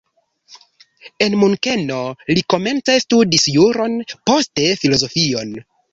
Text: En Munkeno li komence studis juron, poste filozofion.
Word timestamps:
En 1.25 1.35
Munkeno 1.41 1.99
li 2.37 2.43
komence 2.55 2.95
studis 3.05 3.45
juron, 3.59 4.01
poste 4.31 4.67
filozofion. 4.85 5.55